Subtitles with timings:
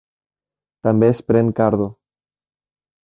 [0.87, 1.91] També es pren cardo.